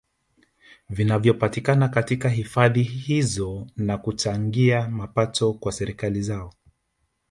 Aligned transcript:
Vinavyopatikana 0.89 1.89
katika 1.89 2.29
hifadhi 2.29 2.83
hizo 2.83 3.67
na 3.77 3.97
kuchangia 3.97 4.87
mapato 4.89 5.53
kwa 5.53 5.71
serikali 5.71 6.21
zao 6.21 6.53